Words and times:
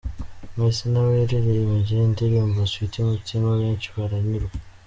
Messy 0.55 0.85
nawe 0.91 1.11
yaririmbye 1.21 1.95
indirimbo 2.07 2.59
Sweety 2.71 2.99
Mutima 3.09 3.49
benshi 3.61 3.87
baranyurwa. 3.95 4.53